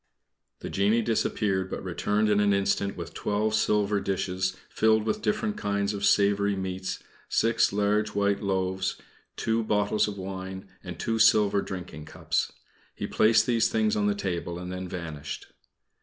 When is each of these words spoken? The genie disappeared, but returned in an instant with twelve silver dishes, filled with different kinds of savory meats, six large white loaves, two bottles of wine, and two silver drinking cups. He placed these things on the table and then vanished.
The 0.61 0.69
genie 0.71 1.03
disappeared, 1.03 1.69
but 1.69 1.83
returned 1.83 2.27
in 2.27 2.39
an 2.39 2.53
instant 2.53 2.97
with 2.97 3.13
twelve 3.13 3.53
silver 3.53 4.01
dishes, 4.01 4.57
filled 4.67 5.03
with 5.05 5.21
different 5.21 5.57
kinds 5.57 5.93
of 5.93 6.05
savory 6.07 6.55
meats, 6.55 7.03
six 7.29 7.71
large 7.71 8.15
white 8.15 8.41
loaves, 8.41 8.99
two 9.35 9.63
bottles 9.63 10.07
of 10.07 10.17
wine, 10.17 10.67
and 10.83 10.99
two 10.99 11.19
silver 11.19 11.61
drinking 11.61 12.05
cups. 12.05 12.51
He 12.95 13.05
placed 13.05 13.45
these 13.45 13.69
things 13.69 13.95
on 13.95 14.07
the 14.07 14.15
table 14.15 14.57
and 14.57 14.71
then 14.71 14.87
vanished. 14.87 15.53